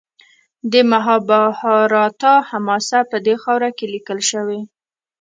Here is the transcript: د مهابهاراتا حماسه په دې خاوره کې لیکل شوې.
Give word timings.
د 0.71 0.73
مهابهاراتا 0.91 2.33
حماسه 2.49 2.99
په 3.11 3.17
دې 3.25 3.35
خاوره 3.43 3.69
کې 3.77 3.85
لیکل 3.93 4.19
شوې. 4.31 4.61